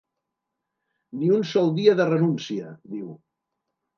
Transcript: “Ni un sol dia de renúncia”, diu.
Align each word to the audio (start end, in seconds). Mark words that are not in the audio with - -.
“Ni 1.19 1.29
un 1.35 1.43
sol 1.51 1.69
dia 1.77 1.95
de 2.01 2.09
renúncia”, 2.13 2.75
diu. 2.95 3.15